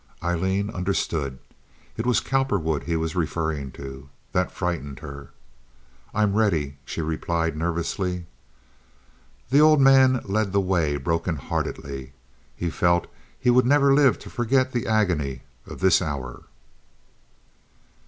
[0.23, 1.37] Aileen understood.
[1.95, 4.09] It was Cowperwood he was referring to.
[4.31, 5.29] That frightened her.
[6.11, 8.25] "I'm ready," she replied, nervously.
[9.51, 12.13] The old man led the way broken heartedly.
[12.55, 13.05] He felt
[13.39, 16.45] he would never live to forget the agony of this hour.